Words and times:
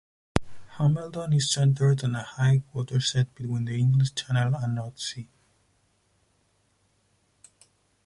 Hambledon 0.79 1.31
is 1.31 1.51
centred 1.53 2.03
on 2.03 2.15
a 2.15 2.23
high 2.23 2.63
watershed 2.73 3.35
between 3.35 3.65
the 3.65 3.79
English 3.79 4.15
Channel 4.15 4.55
and 4.55 4.73
North 4.73 4.97
Sea. 4.97 5.29